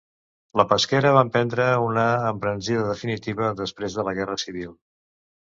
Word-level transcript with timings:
La 0.59 0.63
pesquera 0.71 1.11
va 1.17 1.21
emprendre 1.27 1.67
una 1.89 2.05
embranzida 2.31 2.87
definitiva 2.89 3.53
després 3.63 3.99
de 3.99 4.07
la 4.09 4.15
Guerra 4.23 4.43
Civil. 4.47 4.77